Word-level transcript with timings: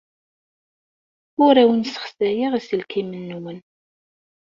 Ur 1.45 1.55
awen-ssexsayeɣ 1.61 2.53
iselkimen-nwen. 2.55 3.59